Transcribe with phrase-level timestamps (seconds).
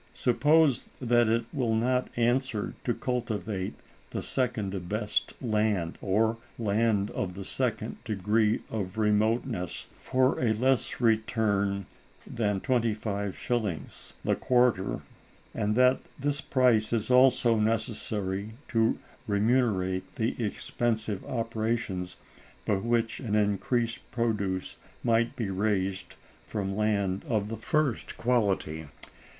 [0.15, 3.75] Suppose that it will not answer to cultivate
[4.09, 10.99] the second best land, or land of the second degree of remoteness, for a less
[11.01, 11.85] return
[12.25, 15.01] than 25_s._ the quarter;
[15.53, 18.97] and that this price is also necessary to
[19.27, 22.17] remunerate the expensive operations
[22.65, 28.87] by which an increased produce might be raised from land of the first quality.